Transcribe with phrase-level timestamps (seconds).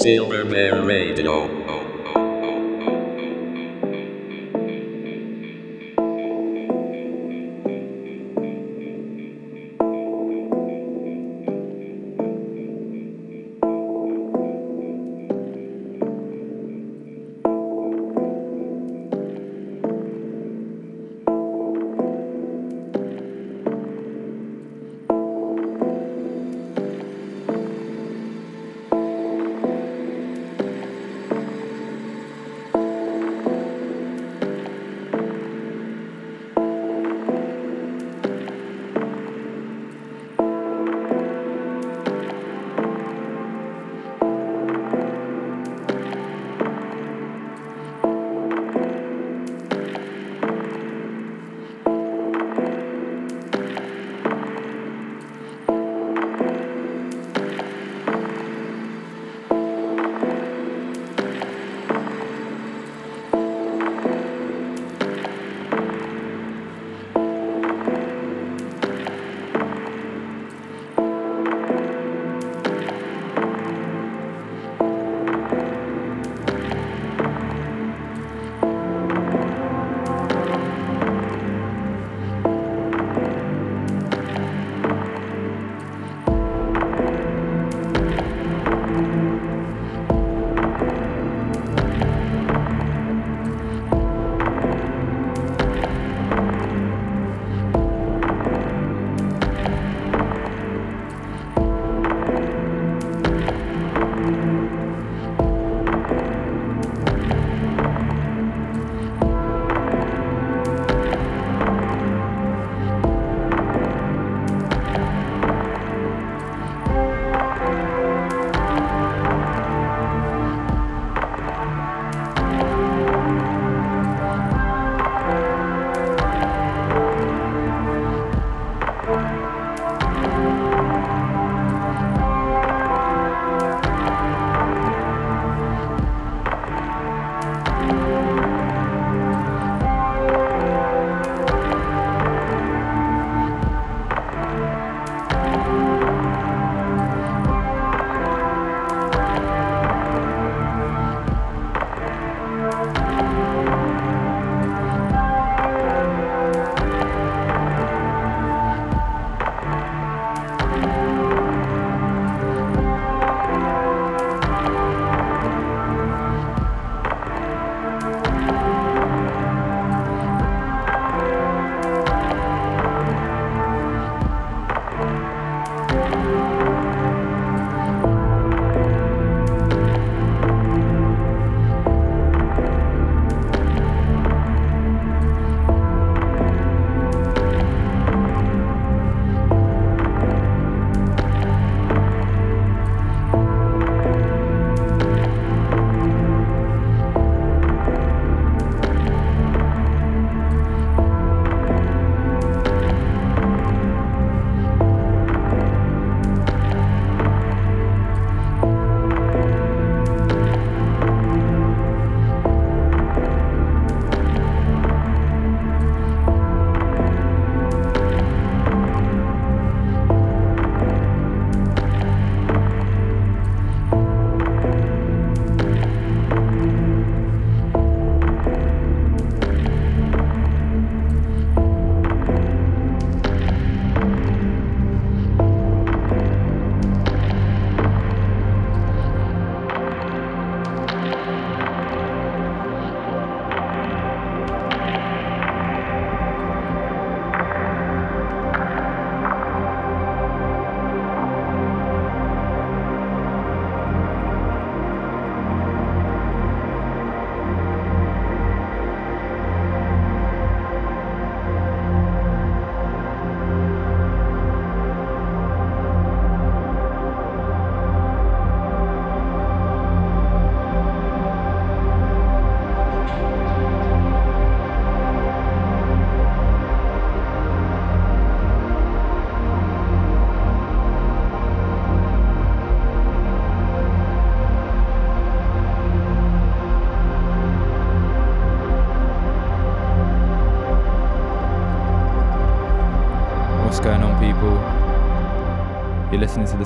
[0.00, 1.87] Silver Bear Radio.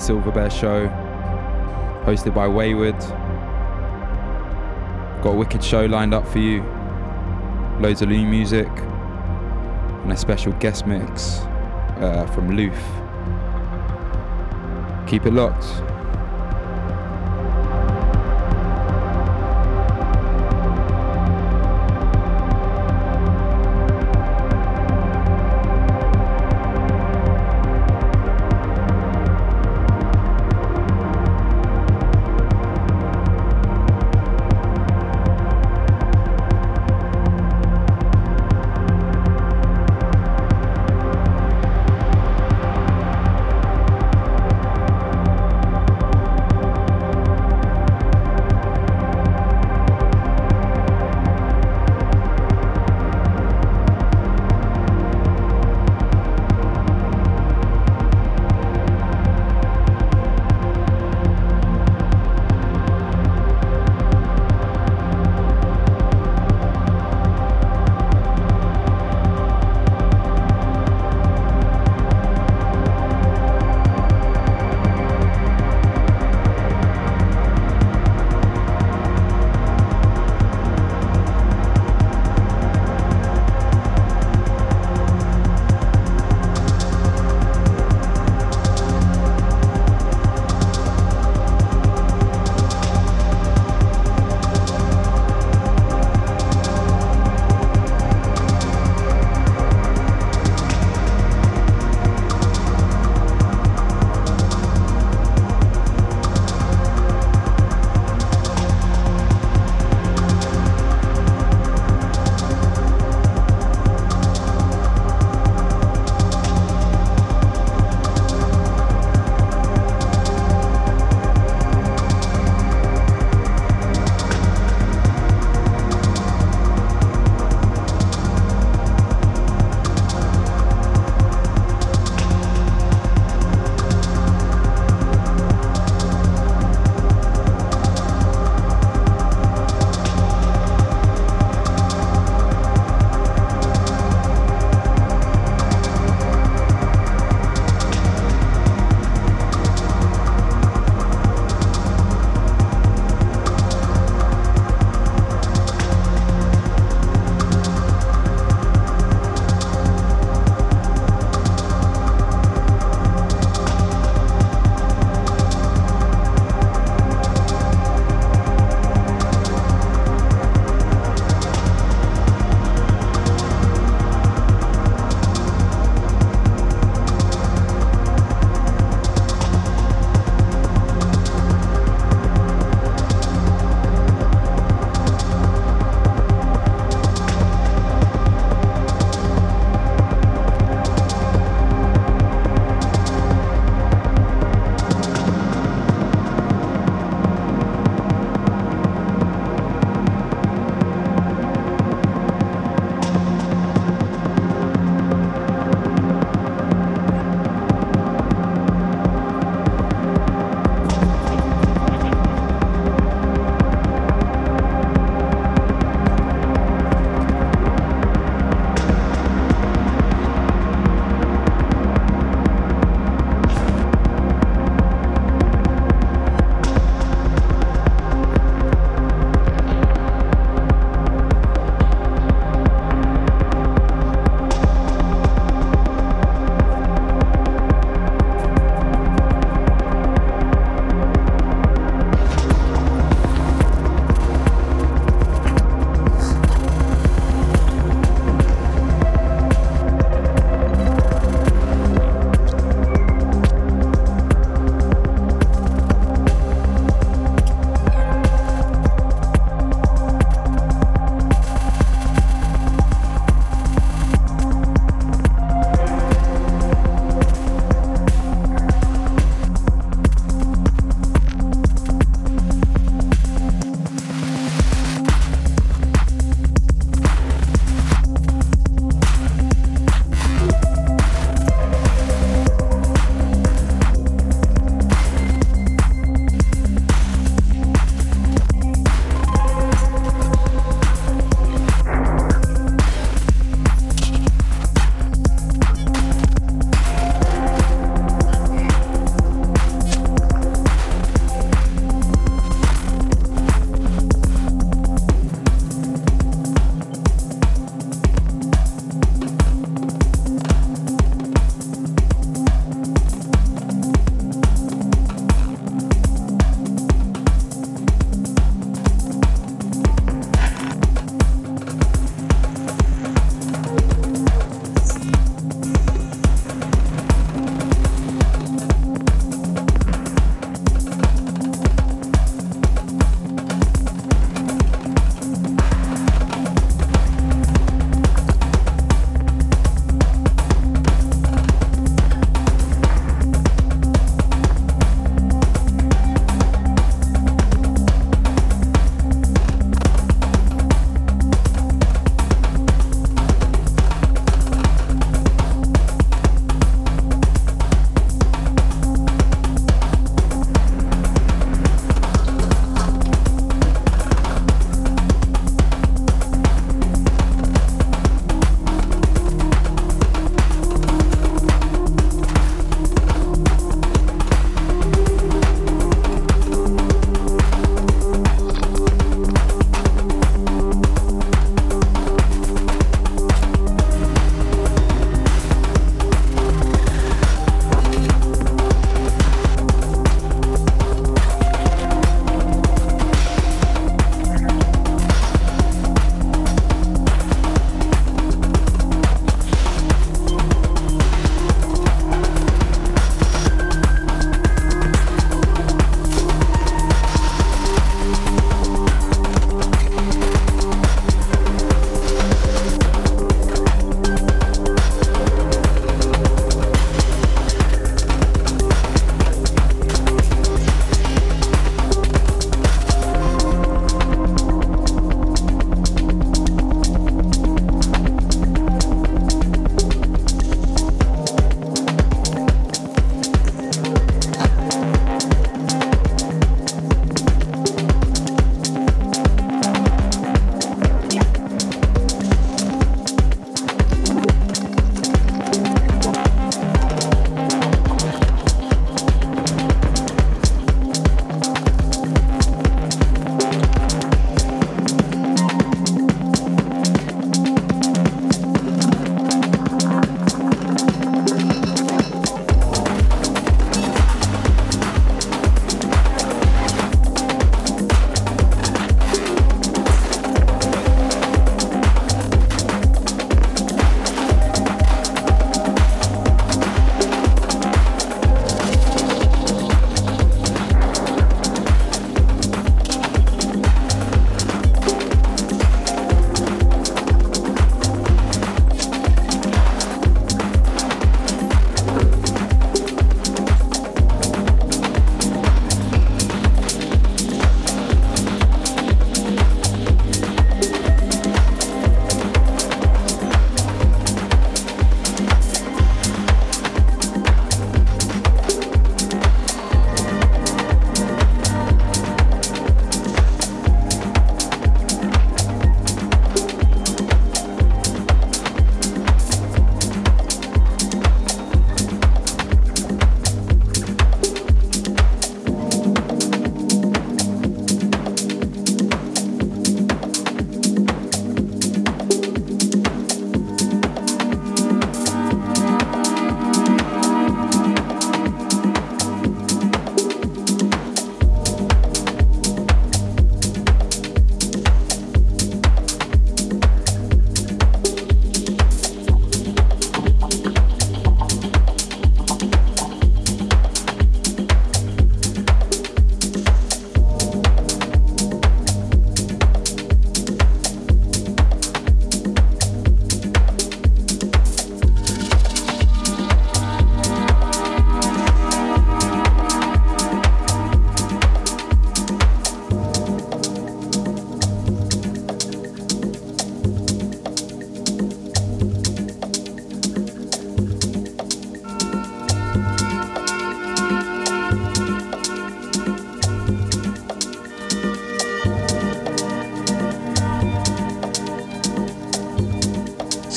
[0.02, 0.88] Silver Bear Show,
[2.04, 2.98] hosted by Wayward.
[5.22, 6.60] Got a wicked show lined up for you.
[7.80, 11.38] Loads of new music and a special guest mix
[12.00, 12.76] uh, from Louf.
[15.08, 15.91] Keep it locked.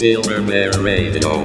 [0.06, 1.20] Silver Radio.
[1.26, 1.45] Oh.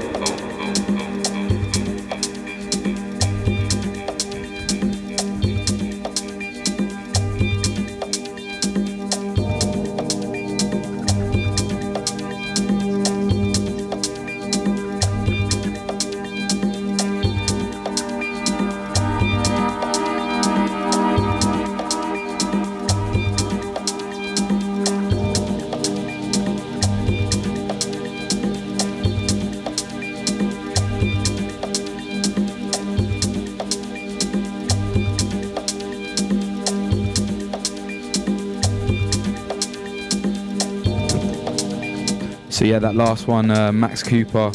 [42.70, 44.52] Yeah, that last one, uh, Max Cooper,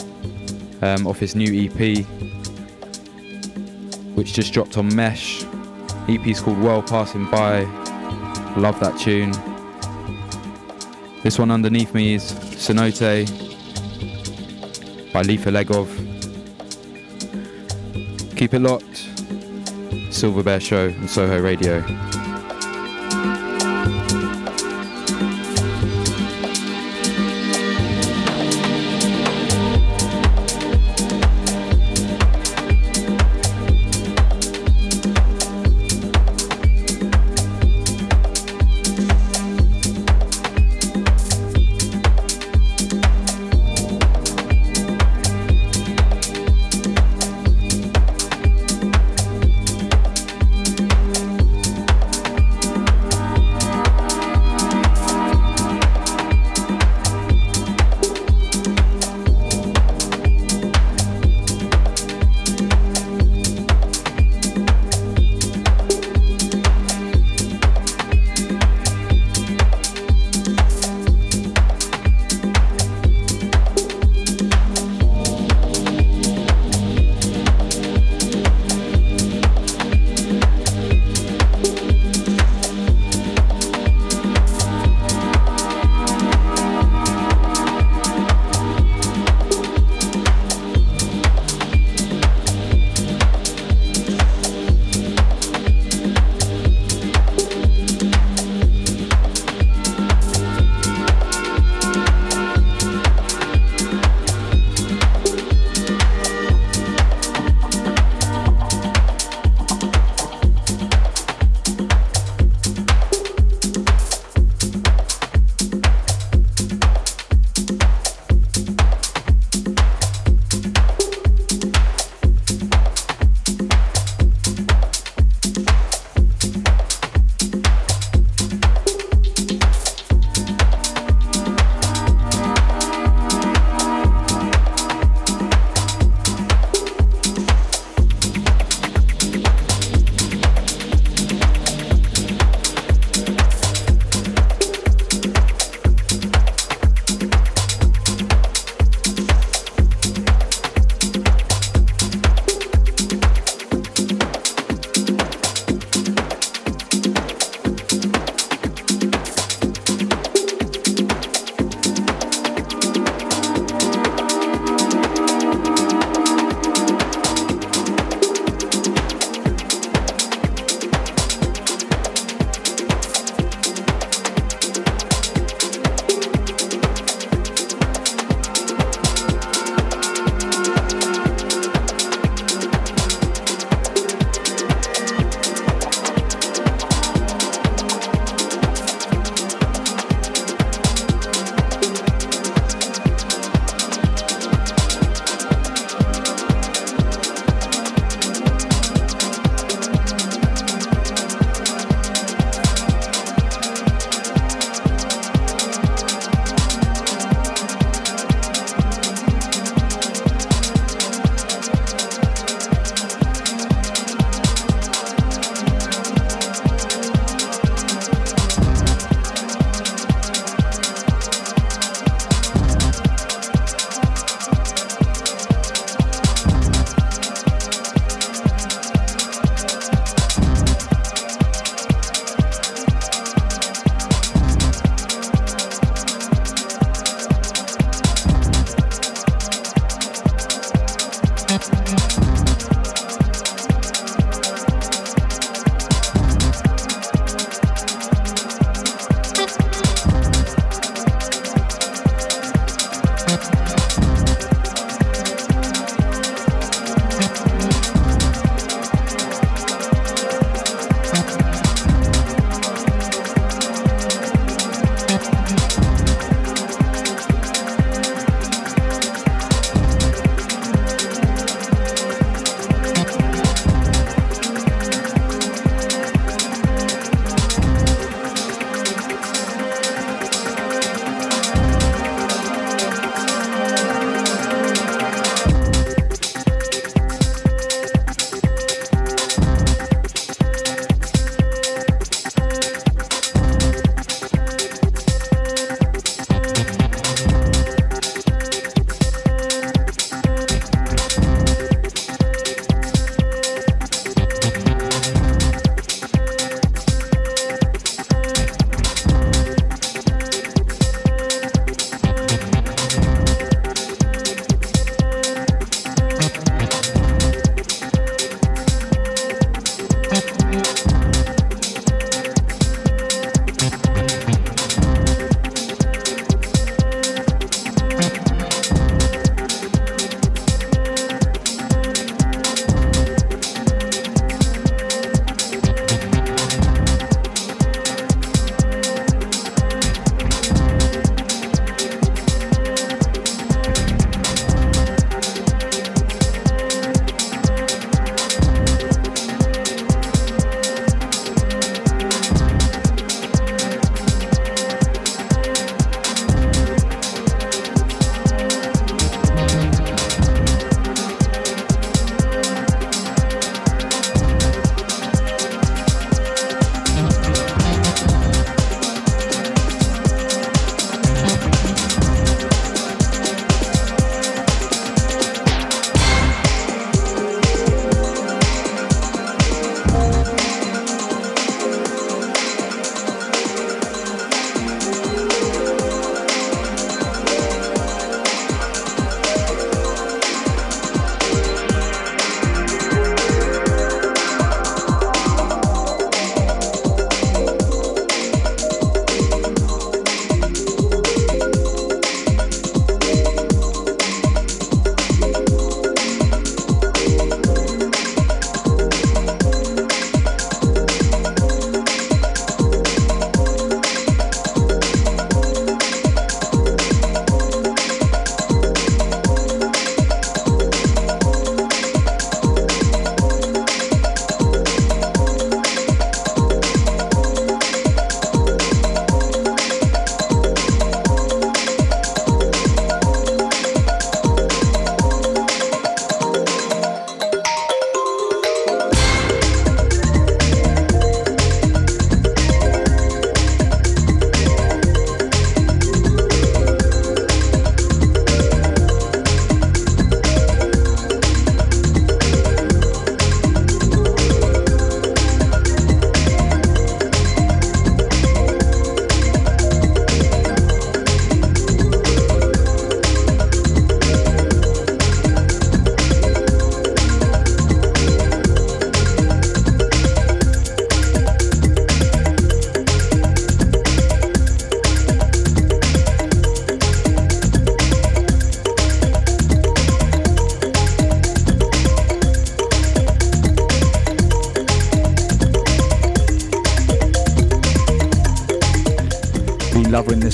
[0.81, 2.05] um, off his new EP,
[4.15, 5.43] which just dropped on Mesh.
[6.07, 7.63] EP's called World Passing By.
[8.55, 9.33] Love that tune.
[11.23, 13.27] This one underneath me is Cenote
[15.11, 15.89] by Lifa Legov.
[18.37, 19.09] Keep it locked.
[20.09, 21.83] Silver Bear Show and Soho Radio.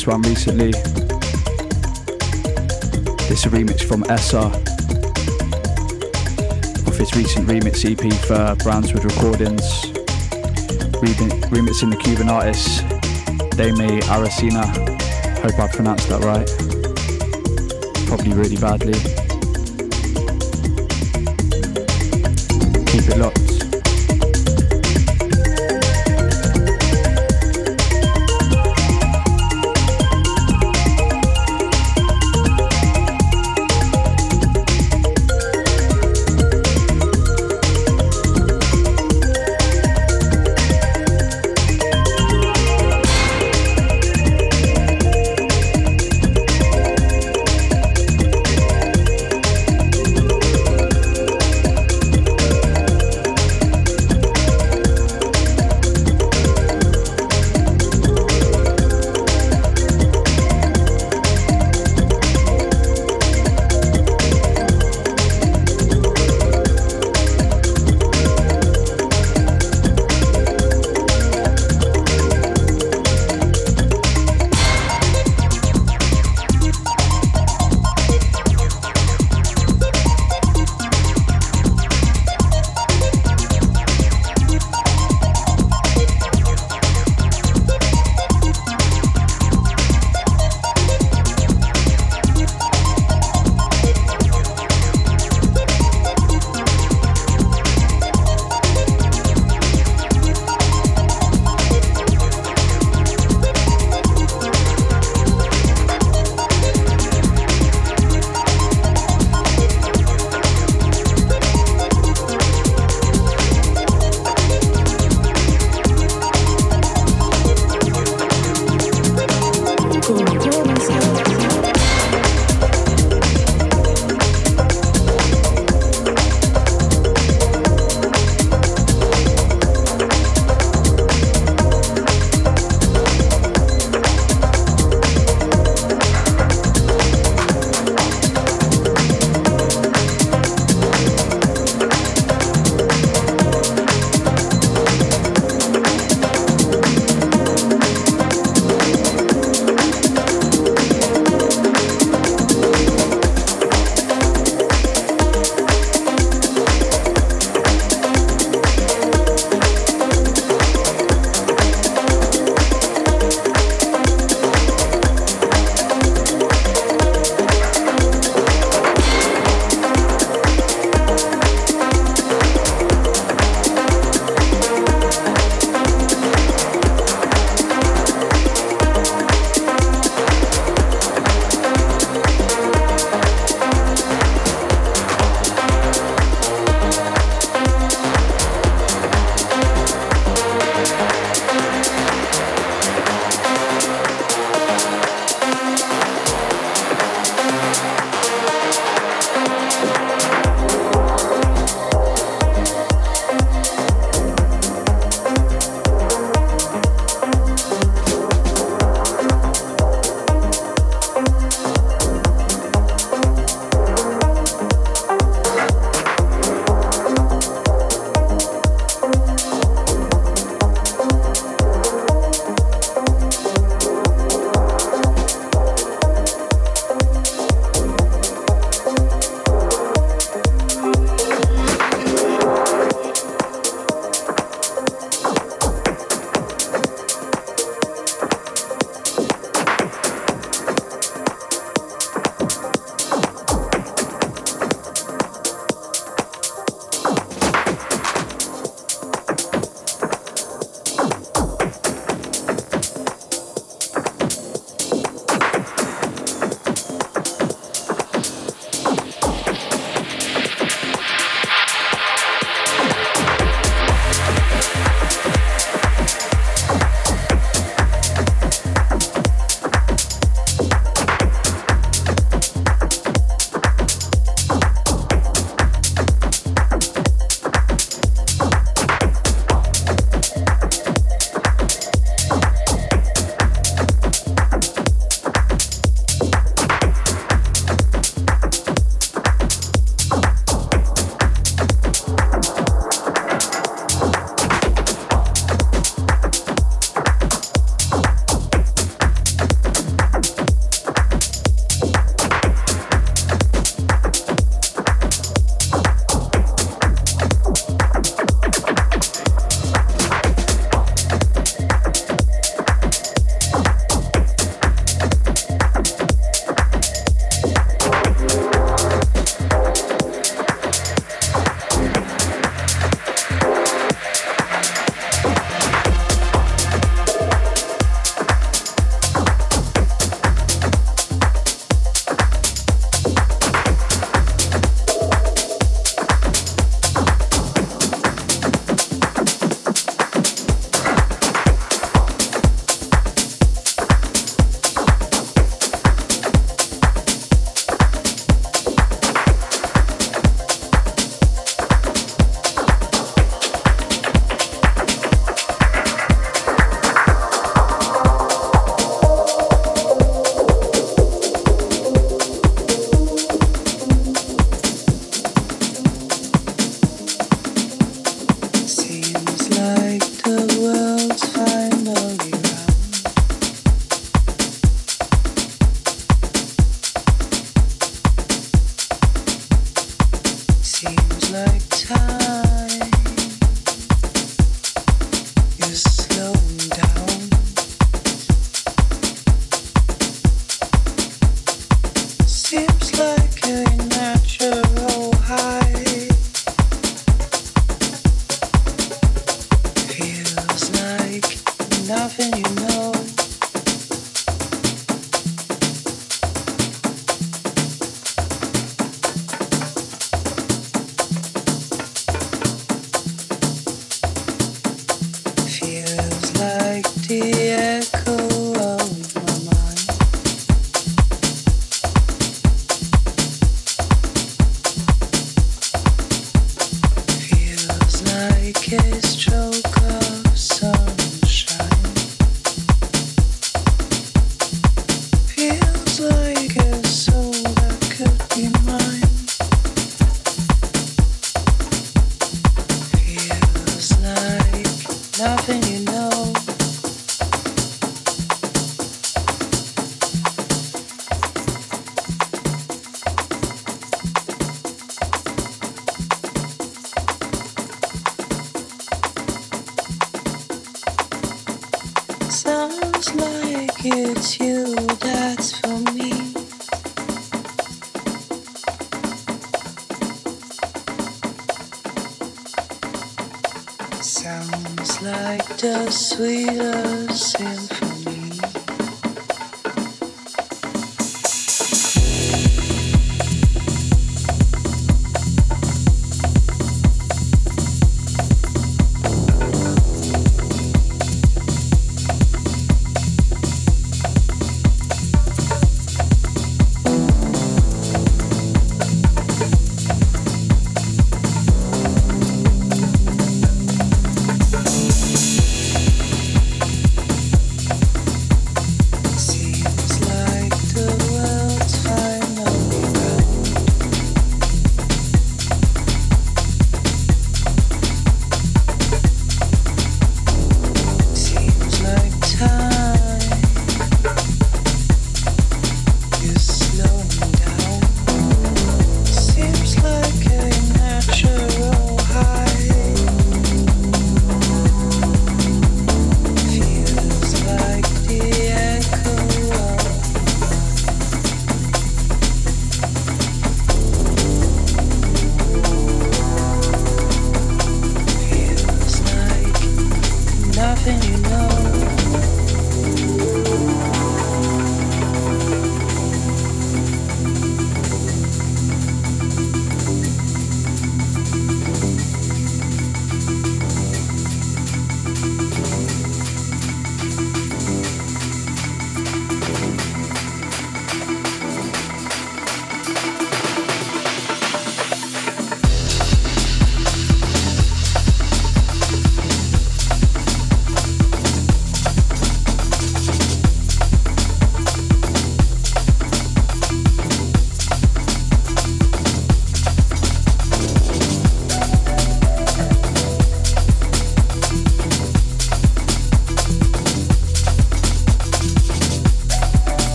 [0.00, 0.70] This one recently.
[3.28, 4.46] This remix from Esa
[6.88, 9.60] of his recent remix EP for Brownswood Recordings.
[11.50, 12.80] remixing the Cuban artist
[13.58, 14.64] Dame Aracena.
[15.42, 16.48] Hope I pronounced that right.
[18.06, 19.19] Probably really badly.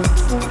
[0.00, 0.47] Me.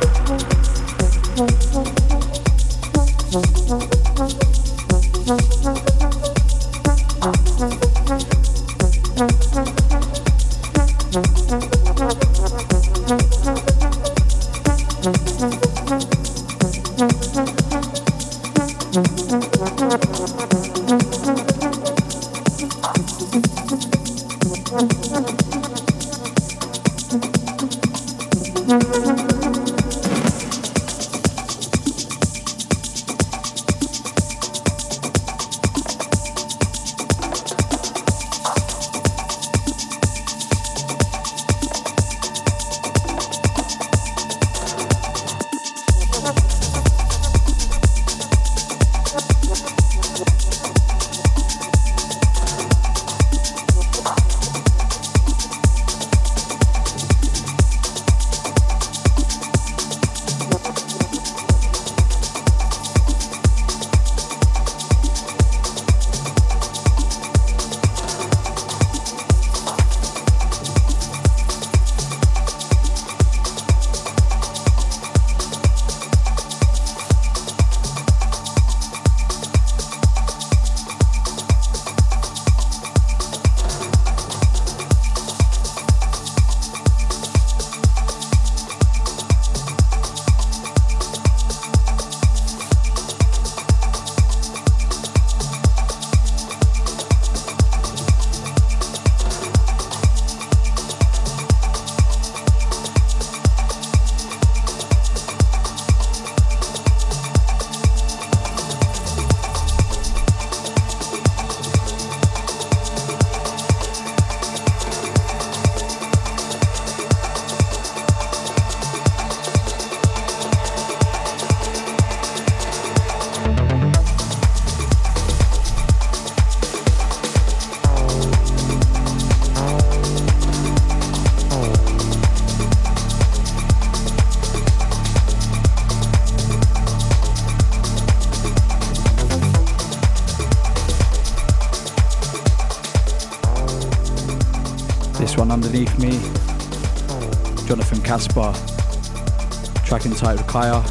[148.18, 150.82] Jonathan Kaspar, track entitled Kaya.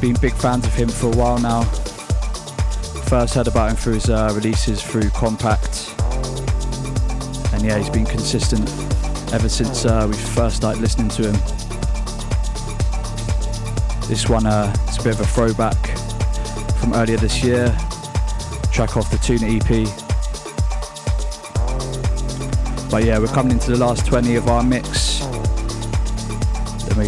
[0.00, 1.62] Been big fans of him for a while now.
[3.08, 5.92] First heard about him through his uh, releases through Kompakt.
[7.54, 8.68] And yeah, he's been consistent
[9.32, 11.36] ever since uh, we first started listening to him.
[14.08, 15.96] This one uh, is a bit of a throwback
[16.78, 17.68] from earlier this year,
[18.70, 20.06] track off the Tuna EP.
[22.90, 25.05] But yeah, we're coming into the last 20 of our mix.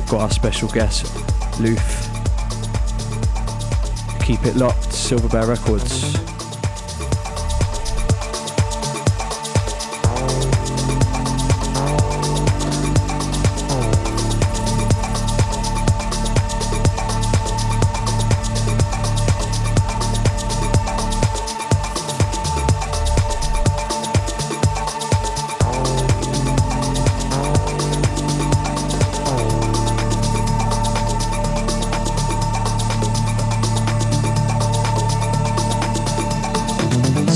[0.08, 1.04] Got our special guest,
[1.60, 2.06] Louf.
[4.24, 6.27] Keep it locked, Silver Bear Records.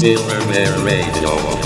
[0.03, 1.62] Silver Bear Radio.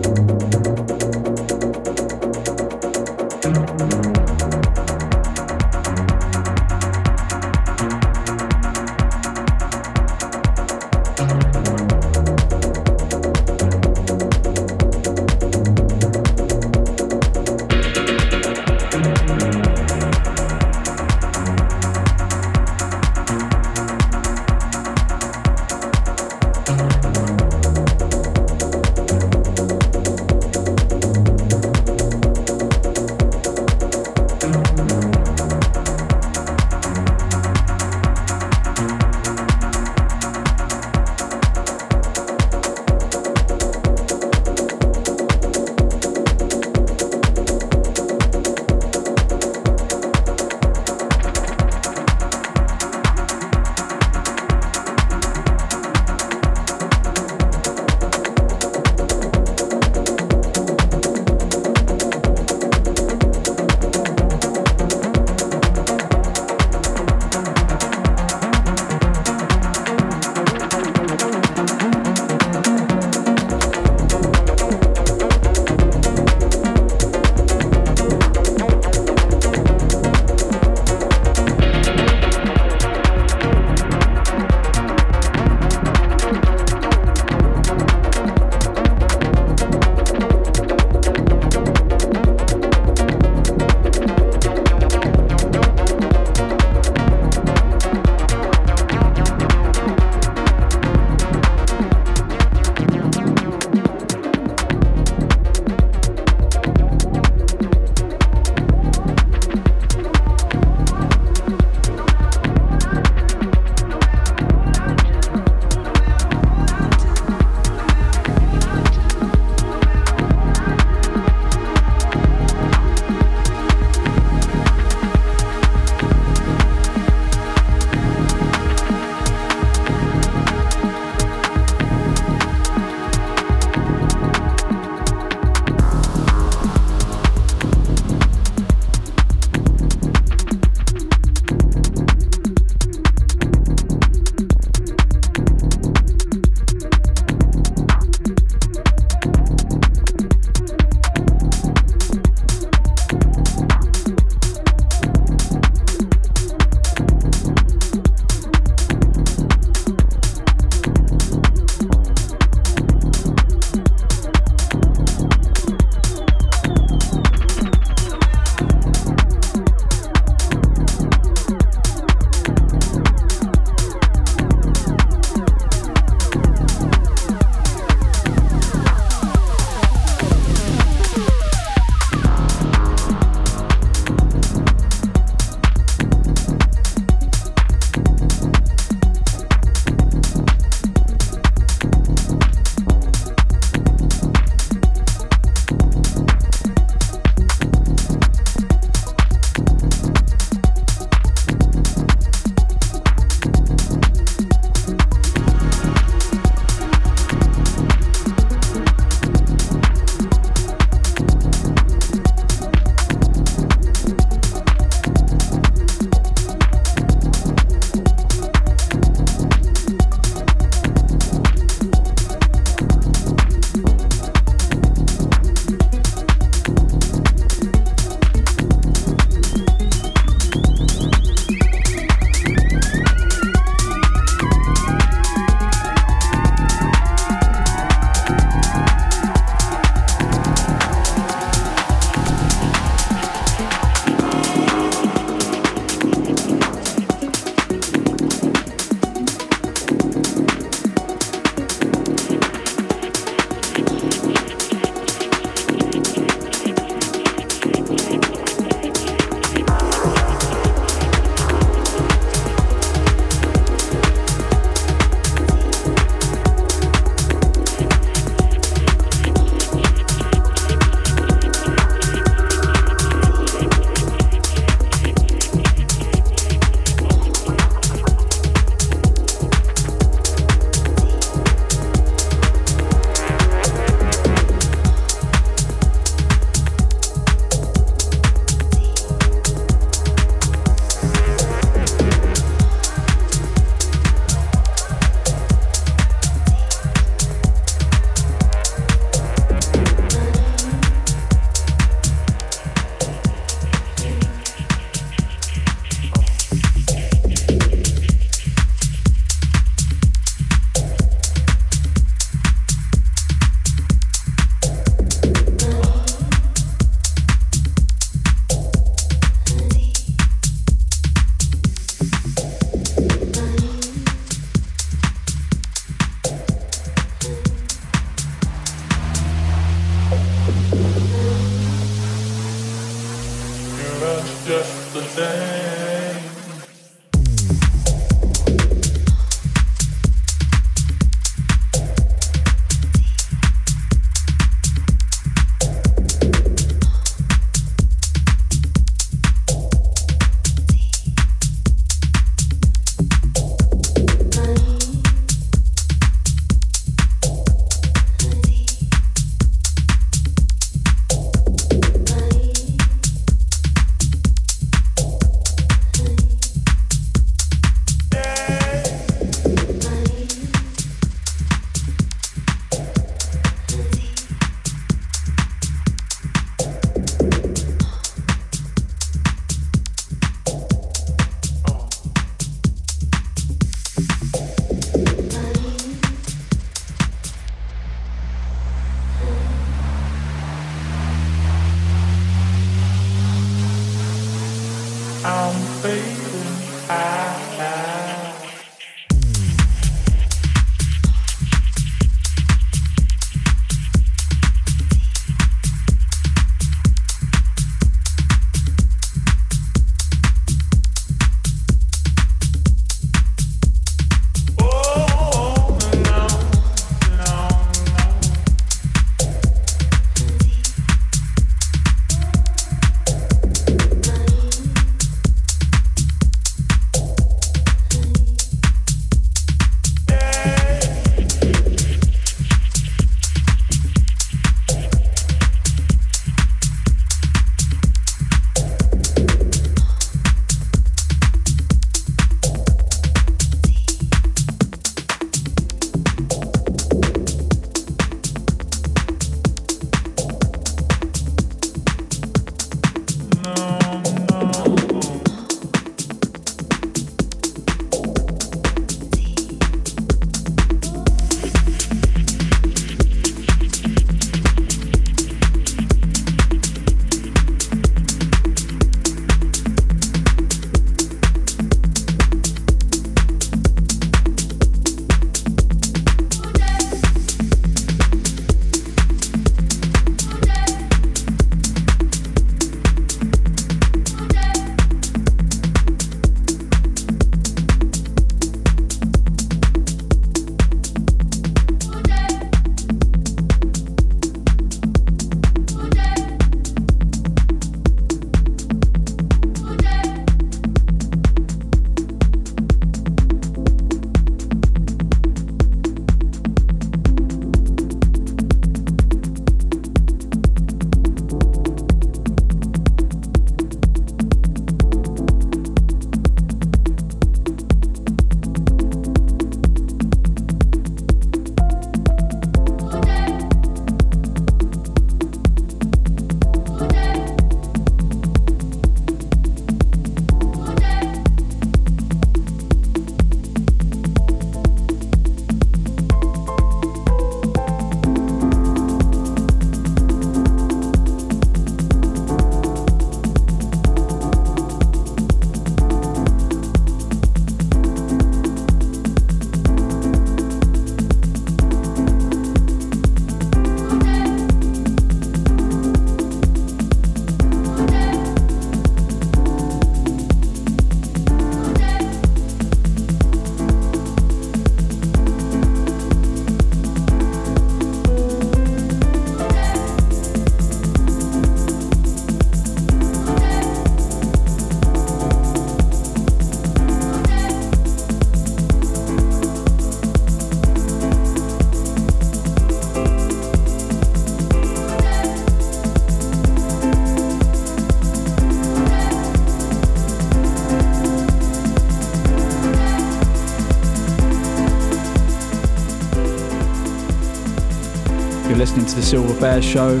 [599.06, 600.00] Silver Bear Show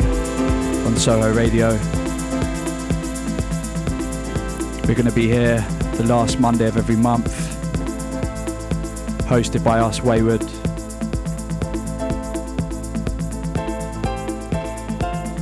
[0.84, 1.70] on Soho Radio.
[4.84, 5.60] We're going to be here
[5.94, 7.30] the last Monday of every month,
[9.28, 10.40] hosted by us, Wayward.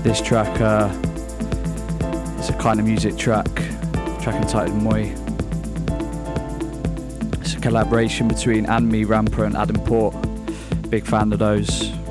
[0.04, 0.90] This track uh,
[2.40, 3.46] is a Keinemusik track,
[4.20, 5.10] track entitled Moi.
[7.40, 10.14] It's a collaboration between &ME Rampa and Adam Port.
[10.90, 12.03] Big fan of those.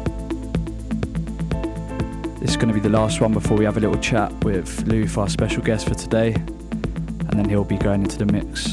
[2.63, 5.27] Going to be the last one before we have a little chat with Louf, our
[5.27, 8.72] special guest for today, and then he'll be going into the mix.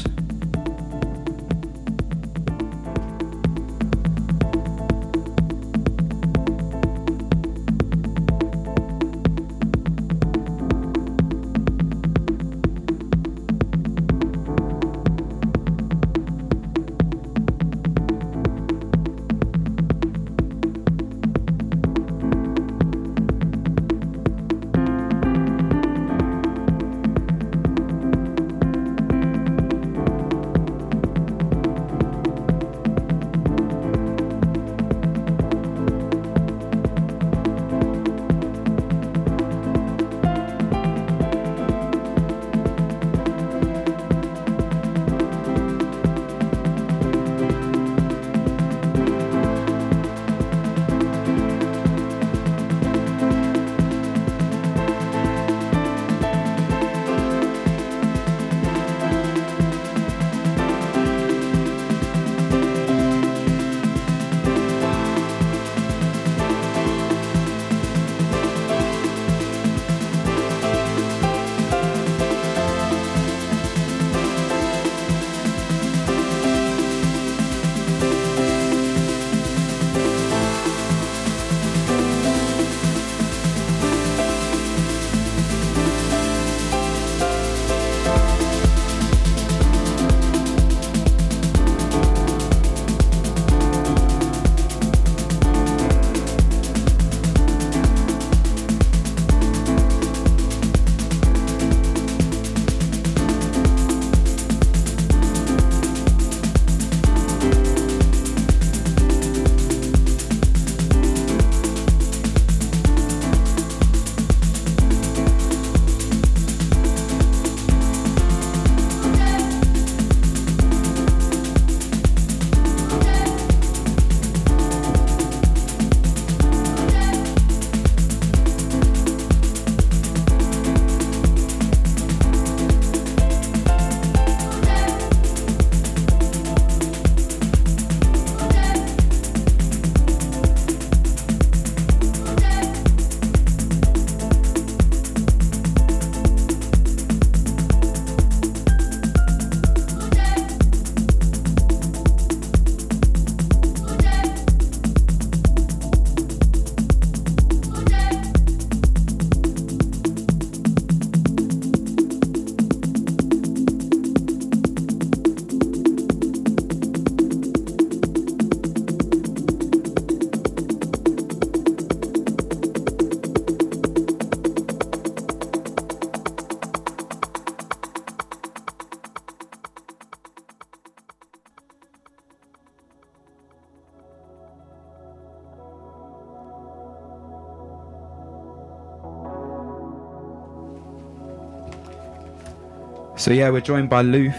[193.21, 194.33] So yeah, we're joined by Louf,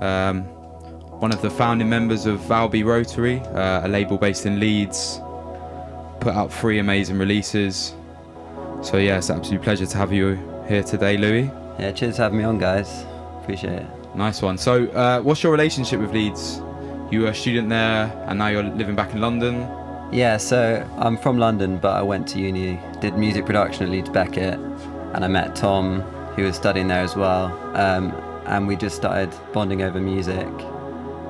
[0.00, 0.44] um,
[1.18, 5.20] one of the founding members of Valby Rotary, uh, a label based in Leeds.
[6.20, 7.96] Put out three amazing releases.
[8.80, 10.38] So yeah, it's an absolute pleasure to have you
[10.68, 11.50] here today, Louis.
[11.80, 13.04] Yeah, cheers for having me on, guys.
[13.42, 13.86] Appreciate it.
[14.14, 14.56] Nice one.
[14.56, 16.62] So, uh, what's your relationship with Leeds?
[17.10, 19.68] You were a student there, and now you're living back in London.
[20.12, 24.10] Yeah, so I'm from London, but I went to uni, did music production at Leeds
[24.10, 26.04] Beckett, and I met Tom,
[26.36, 27.46] who was studying there as well.
[27.76, 28.12] Um,
[28.46, 30.46] and we just started bonding over music,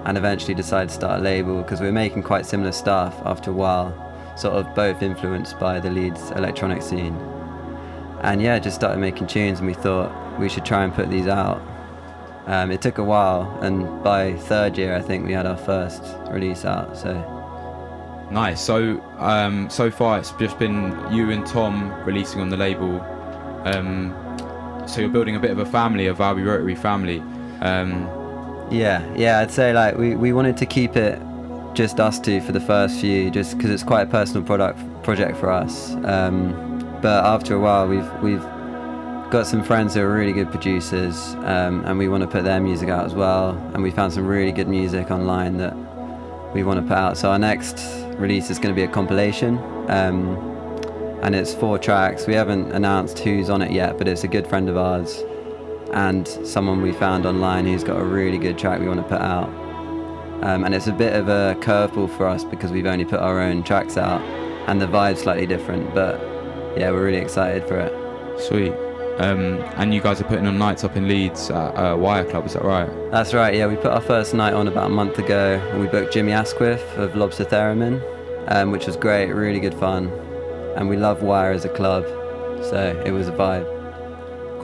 [0.05, 3.51] and eventually decided to start a label because we were making quite similar stuff after
[3.51, 3.95] a while,
[4.37, 7.15] sort of both influenced by the Leeds electronic scene.
[8.21, 11.27] And yeah, just started making tunes, and we thought we should try and put these
[11.27, 11.63] out.
[12.47, 16.03] Um, it took a while, and by third year, I think we had our first
[16.31, 16.97] release out.
[16.97, 17.15] So
[18.31, 18.61] Nice.
[18.61, 23.01] So, um, so far it's just been you and Tom releasing on the label.
[23.65, 24.26] Um,
[24.87, 27.21] so you're building a bit of a family, a Valby Rotary family.
[27.61, 28.09] Um,
[28.71, 31.21] yeah, yeah, I'd say like we, we wanted to keep it
[31.75, 35.37] just us two for the first few, just because it's quite a personal product project
[35.37, 35.95] for us.
[36.05, 38.43] Um, but after a while, we've we've
[39.31, 42.61] got some friends who are really good producers, um, and we want to put their
[42.61, 43.51] music out as well.
[43.75, 45.75] And we found some really good music online that
[46.55, 47.19] we want to put out.
[47.19, 47.79] So our next
[48.17, 49.59] release is going to be a compilation,
[49.89, 50.37] um,
[51.23, 52.27] and it's four tracks.
[52.27, 55.23] We haven't announced who's on it yet, but it's a good friend of ours
[55.93, 59.21] and someone we found online who's got a really good track we want to put
[59.21, 59.49] out.
[60.43, 63.41] Um, and it's a bit of a curveball for us because we've only put our
[63.41, 64.21] own tracks out,
[64.69, 65.95] and the vibe's slightly different.
[65.95, 66.21] But
[66.79, 68.41] yeah, we're really excited for it.
[68.41, 68.73] sweet.
[69.19, 72.45] Um, and you guys are putting on nights up in Leeds at uh, Wire Club,
[72.45, 72.91] is that right?
[73.11, 73.55] That's right.
[73.55, 76.33] Yeah, we put our first night on about a month ago, and we booked Jimmy
[76.33, 78.03] Asquith of Lobster Theremin,
[78.49, 80.09] um, which was great, really good fun,
[80.77, 82.05] and we love Wire as a club,
[82.63, 83.67] so it was a vibe.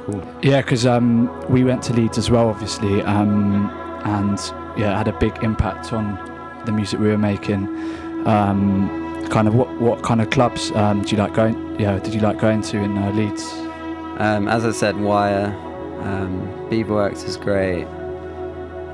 [0.05, 0.23] Cool.
[0.43, 3.71] Yeah, because um, we went to Leeds as well, obviously, um,
[4.05, 4.39] and
[4.79, 6.19] yeah, it had a big impact on
[6.67, 7.67] the music we were making.
[8.27, 11.81] Um, kind of what what kind of clubs um, do you like going?
[11.81, 13.53] Yeah, did you like going to in uh, Leeds?
[14.19, 15.47] Um, as I said, Wire,
[16.03, 17.87] um, Beaverworks is great.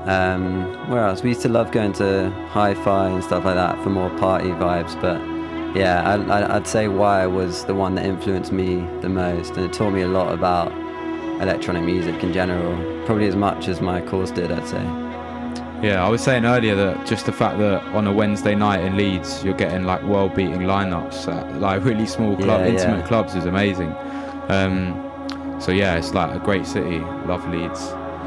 [0.05, 1.21] Um, where else?
[1.21, 4.99] We used to love going to Hi-Fi and stuff like that for more party vibes.
[5.01, 5.19] But
[5.75, 9.73] yeah, I, I'd say Wire was the one that influenced me the most, and it
[9.73, 10.71] taught me a lot about
[11.41, 12.75] electronic music in general.
[13.05, 14.83] Probably as much as my course did, I'd say.
[15.81, 18.97] Yeah, I was saying earlier that just the fact that on a Wednesday night in
[18.97, 23.07] Leeds you're getting like world-beating lineups at like really small club, Yeah, intimate yeah.
[23.07, 23.93] clubs is amazing.
[24.49, 25.05] Um,
[25.61, 26.99] so yeah, it's like a great city.
[26.99, 27.79] Love Leeds.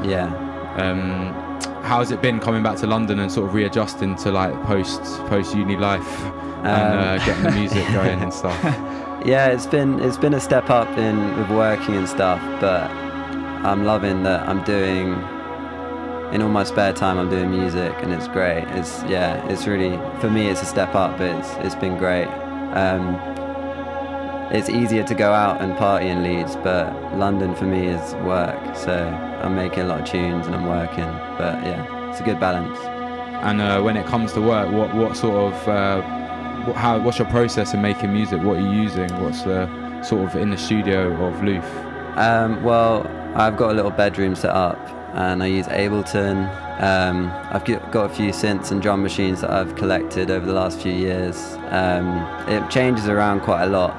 [0.07, 0.33] Yeah.
[0.77, 1.31] Um,
[1.83, 5.53] how's it been coming back to London and sort of readjusting to like post post
[5.55, 6.09] uni life
[6.63, 8.59] and uh, Um, getting the music going and stuff?
[9.25, 12.91] Yeah, it's been it's been a step up in with working and stuff, but
[13.63, 15.29] I'm loving that I'm doing
[16.31, 18.65] in all my spare time I'm doing music and it's great.
[18.69, 22.27] It's yeah, it's really for me it's a step up, but it's it's been great.
[22.73, 23.21] Um,
[24.51, 28.75] it's easier to go out and party in Leeds, but London for me is work.
[28.75, 28.93] So
[29.41, 31.05] I'm making a lot of tunes and I'm working,
[31.37, 32.77] but yeah, it's a good balance.
[33.41, 36.01] and uh, when it comes to work, what what sort of uh,
[36.71, 38.41] how what's your process in making music?
[38.41, 39.09] What are you using?
[39.21, 39.67] What's the
[40.03, 41.63] sort of in the studio of Louf?
[42.17, 44.79] Um, well, I've got a little bedroom set up
[45.13, 46.47] and I use Ableton.
[46.81, 50.79] Um, I've got a few synths and drum machines that I've collected over the last
[50.79, 51.37] few years.
[51.69, 53.93] Um, it changes around quite a lot,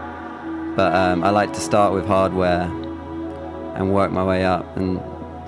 [0.76, 2.62] but um, I like to start with hardware
[3.76, 5.00] and work my way up and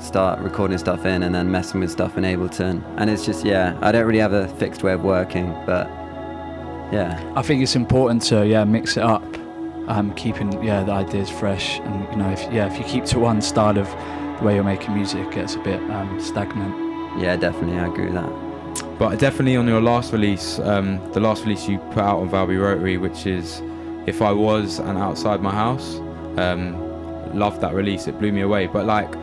[0.02, 2.82] start recording stuff in and then messing with stuff in Ableton.
[2.96, 5.88] And it's just, yeah, I don't really have a fixed way of working, but
[6.92, 7.32] yeah.
[7.36, 9.24] I think it's important to yeah mix it up,
[9.88, 13.18] um, keeping yeah the ideas fresh, and you know if yeah if you keep to
[13.18, 13.88] one style of
[14.38, 16.74] the way you're making music, it gets a bit um, stagnant.
[17.20, 18.98] Yeah, definitely, I agree with that.
[18.98, 22.60] But definitely on your last release, um, the last release you put out on Valby
[22.60, 23.62] Rotary, which is
[24.06, 25.96] "If I Was" and "Outside My House."
[26.36, 26.82] Um,
[27.36, 28.66] loved that release; it blew me away.
[28.66, 29.14] But like,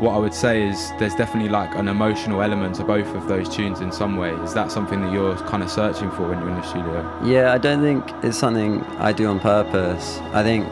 [0.00, 3.48] what I would say is, there's definitely like an emotional element to both of those
[3.48, 4.30] tunes in some way.
[4.30, 7.20] Is that something that you're kind of searching for when you're in the studio?
[7.24, 10.18] Yeah, I don't think it's something I do on purpose.
[10.32, 10.68] I think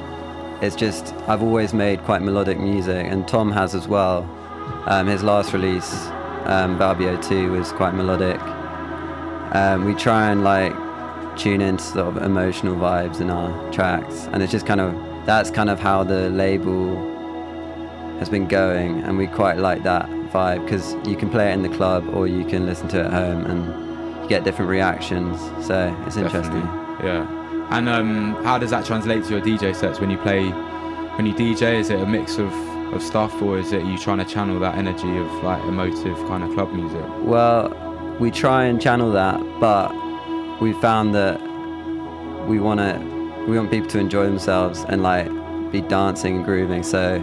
[0.63, 4.23] it's just I've always made quite melodic music, and Tom has as well.
[4.87, 5.93] Um, his last release,
[6.45, 8.41] um, Balbio 2, was quite melodic.
[9.57, 10.73] Um, we try and like
[11.37, 14.95] tune into sort of emotional vibes in our tracks, and it's just kind of
[15.27, 17.16] that's kind of how the label
[18.19, 21.63] has been going, and we quite like that vibe because you can play it in
[21.63, 25.39] the club or you can listen to it at home, and you get different reactions.
[25.67, 26.61] So it's interesting.
[26.61, 27.69] Definitely, Yeah.
[27.71, 30.49] And um, how does that translate to your DJ sets when you play?
[31.17, 32.53] When you DJ, is it a mix of
[32.95, 36.45] of stuff, or is it you trying to channel that energy of like emotive kind
[36.45, 37.05] of club music?
[37.21, 37.71] Well,
[38.21, 39.93] we try and channel that, but
[40.61, 41.41] we found that
[42.47, 45.29] we want to we want people to enjoy themselves and like
[45.71, 46.83] be dancing and grooving.
[46.83, 47.19] So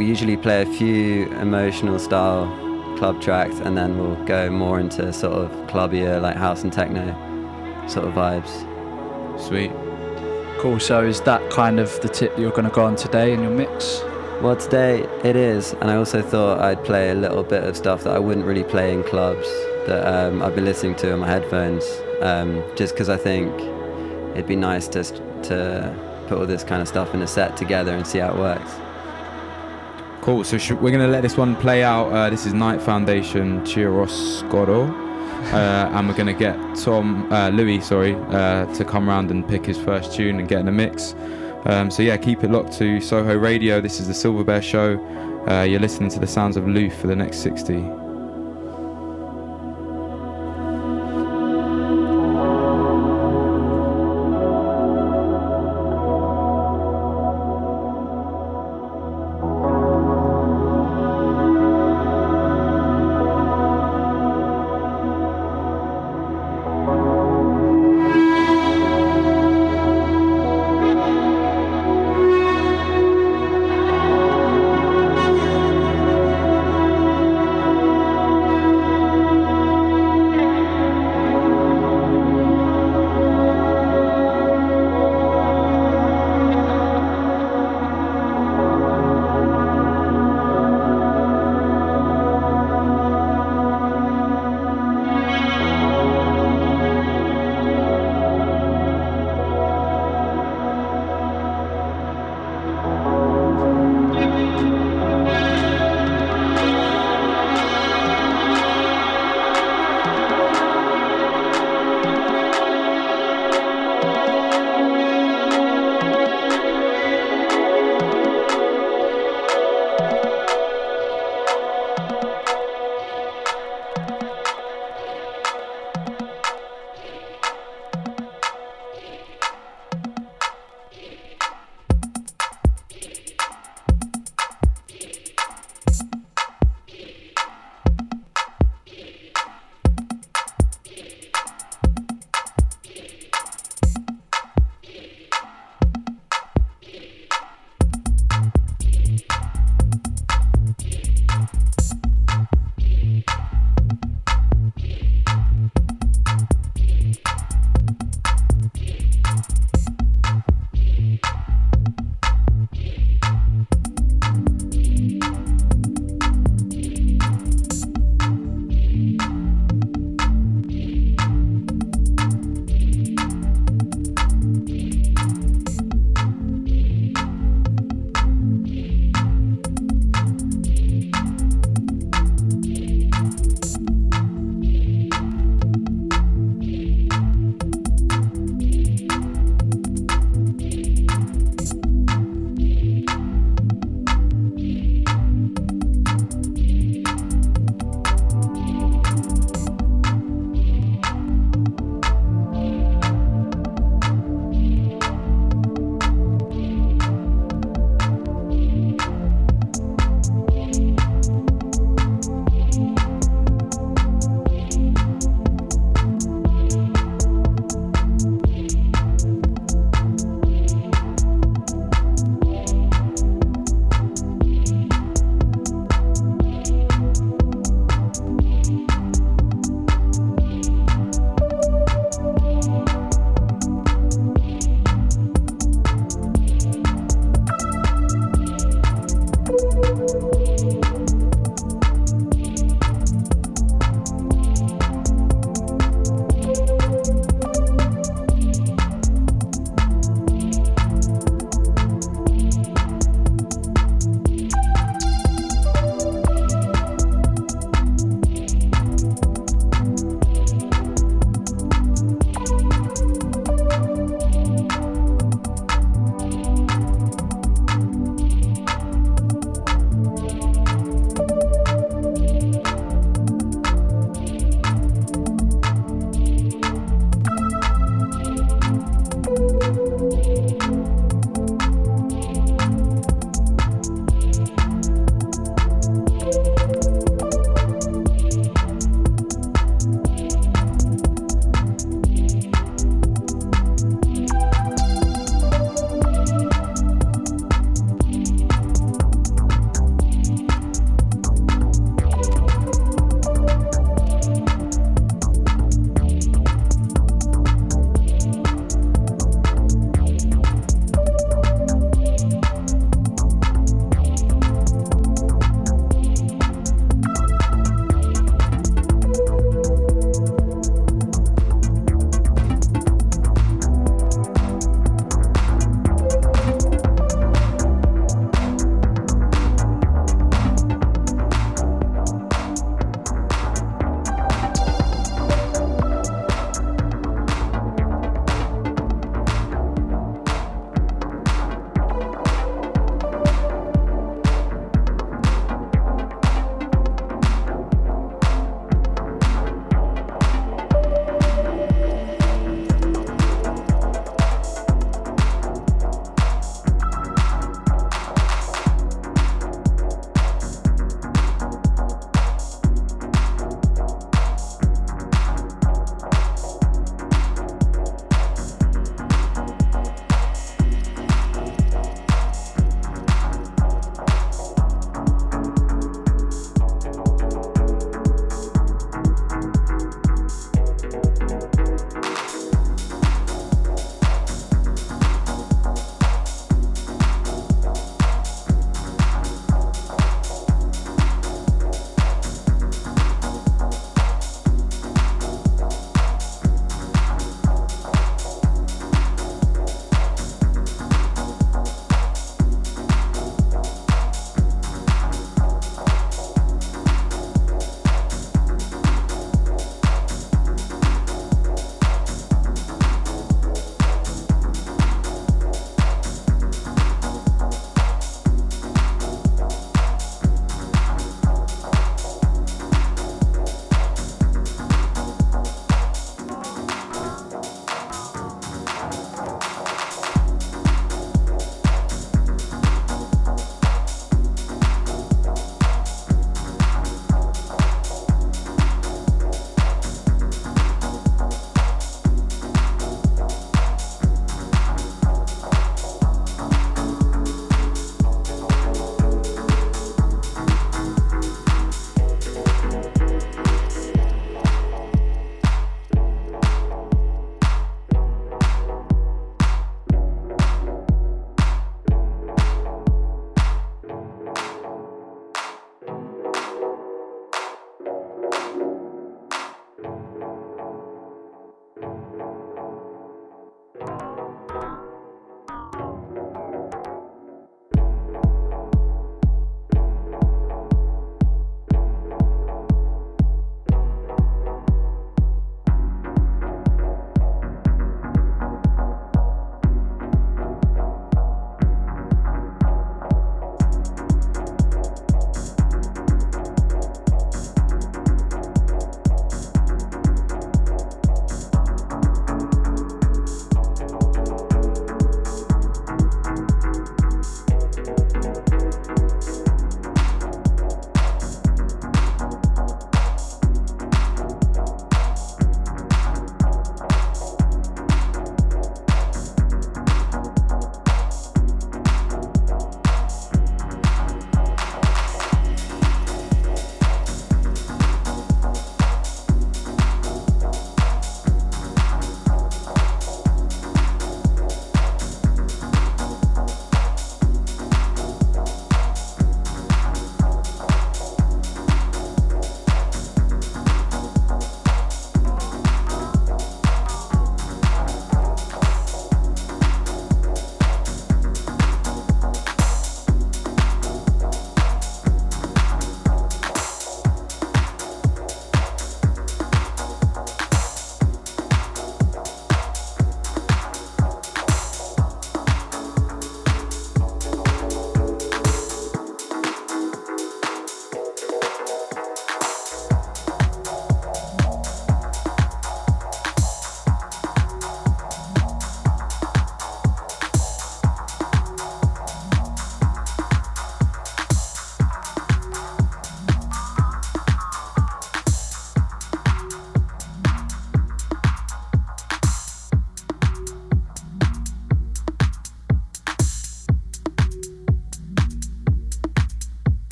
[0.00, 2.46] we usually play a few emotional style
[2.96, 7.04] club tracks, and then we'll go more into sort of clubbier like house and techno
[7.86, 8.48] sort of vibes.
[9.38, 9.70] Sweet.
[10.58, 10.80] Cool.
[10.80, 13.42] So is that kind of the tip that you're going to go on today in
[13.42, 14.00] your mix?
[14.40, 18.02] Well, today it is, and I also thought I'd play a little bit of stuff
[18.04, 19.46] that I wouldn't really play in clubs
[19.86, 21.84] that um, I've been listening to on my headphones,
[22.22, 23.52] um, just because I think
[24.32, 25.04] it'd be nice to
[25.42, 28.38] to put all this kind of stuff in a set together and see how it
[28.38, 28.72] works.
[30.20, 30.44] Cool.
[30.44, 32.10] So sh- we're gonna let this one play out.
[32.12, 34.90] Uh, this is Night Foundation Chiaroscuro,
[35.52, 39.64] uh, and we're gonna get Tom uh, Louis, sorry, uh, to come round and pick
[39.64, 41.14] his first tune and get in the mix.
[41.64, 43.80] Um, so yeah, keep it locked to Soho Radio.
[43.80, 44.98] This is the Silver Bear Show.
[45.48, 48.09] Uh, you're listening to the sounds of Louf for the next 60.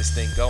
[0.00, 0.49] This thing going.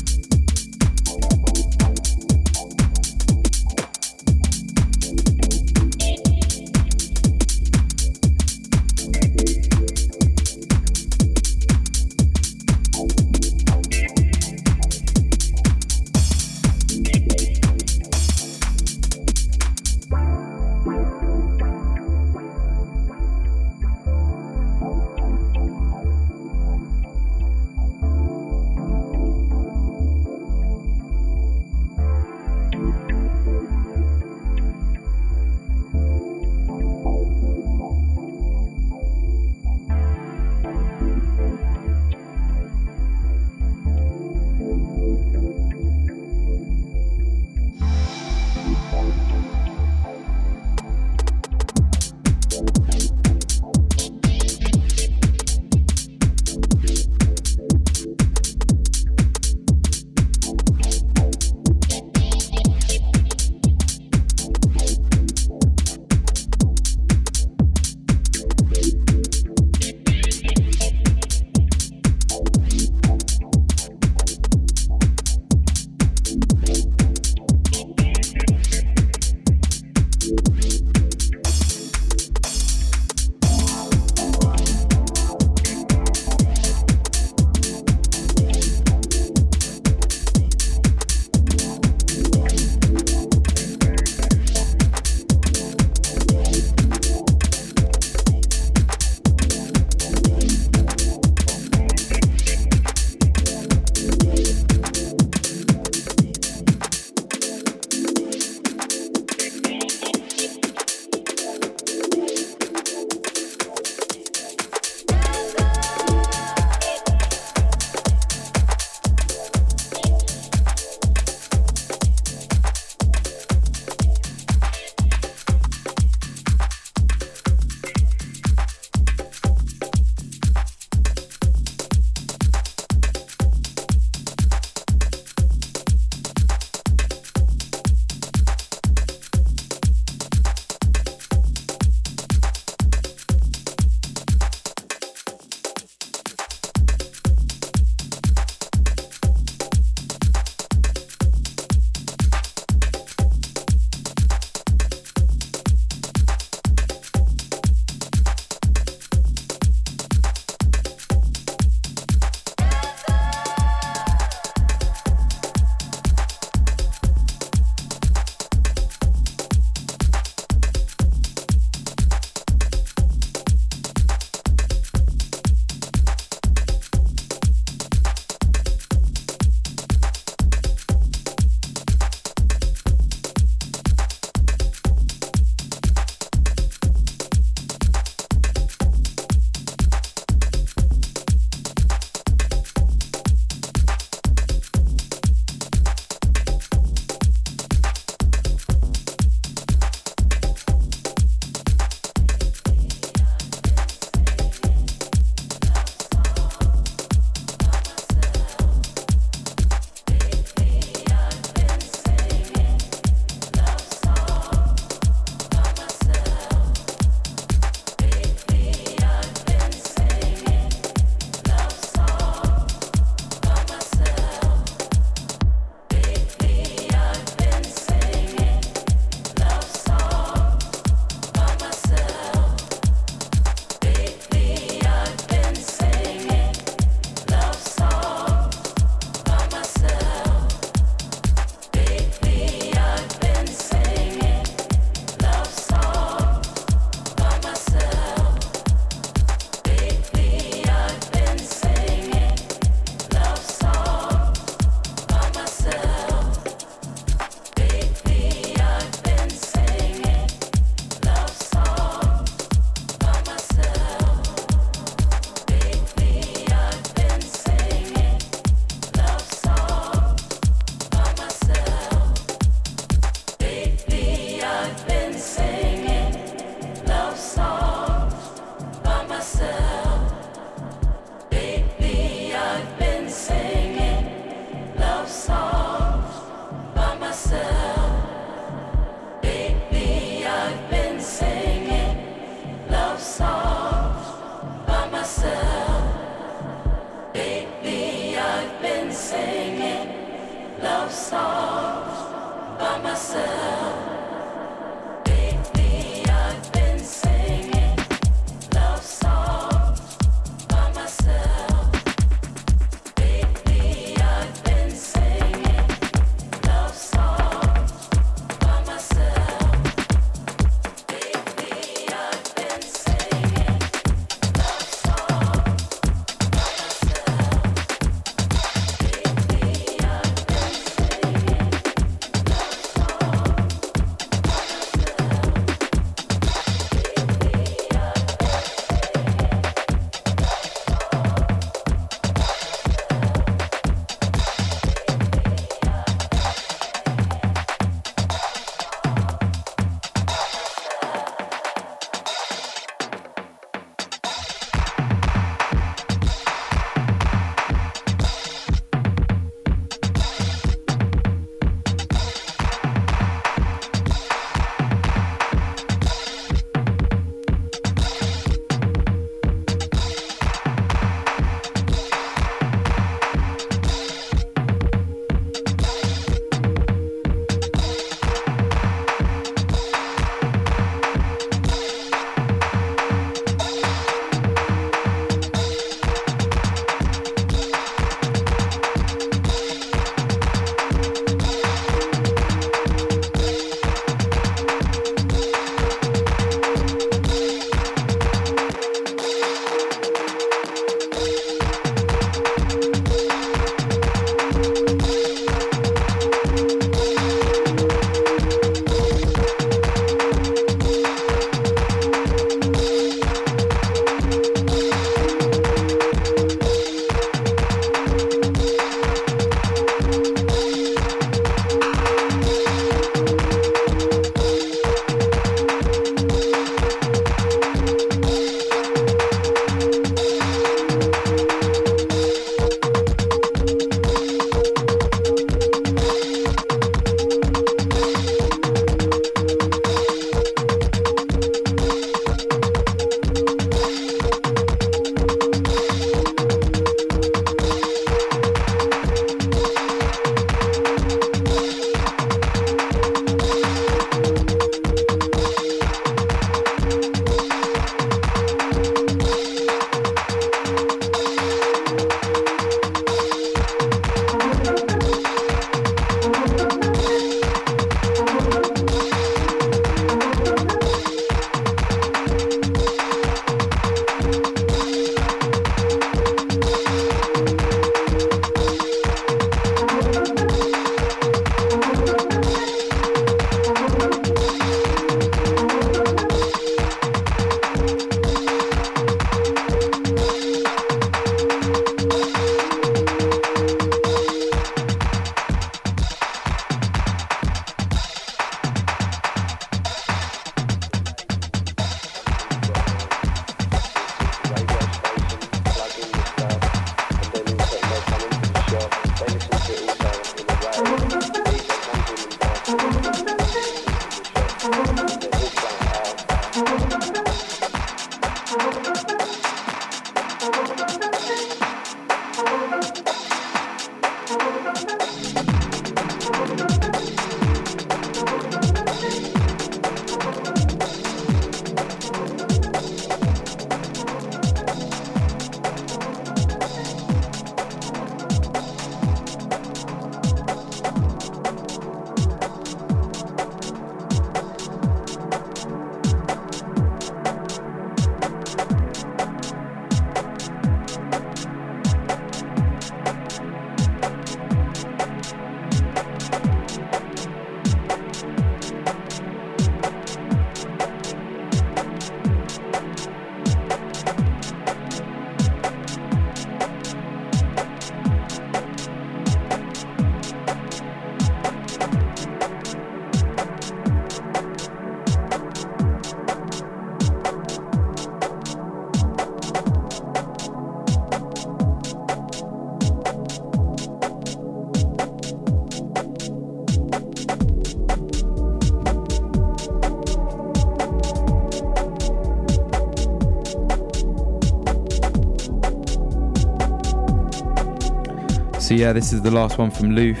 [598.56, 600.00] Yeah, this is the last one from Louf.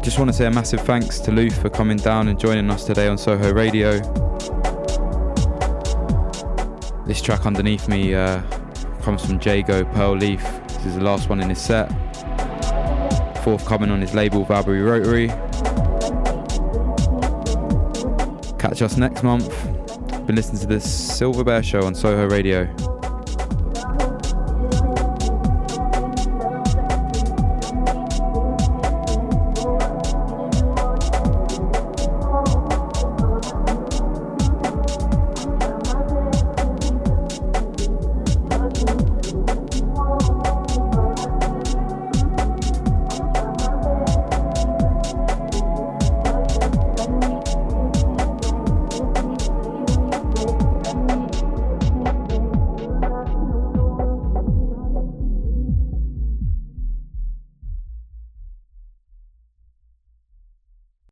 [0.00, 2.84] Just want to say a massive thanks to Louf for coming down and joining us
[2.84, 3.98] today on Soho Radio.
[7.04, 8.42] This track underneath me uh,
[9.02, 10.40] comes from Jago Pearl Leaf.
[10.68, 11.88] This is the last one in his set.
[13.42, 15.26] Forthcoming on his label Valby Rotary.
[18.56, 19.48] Catch us next month.
[20.26, 22.72] Been listening to the Silver Bear Show on Soho Radio.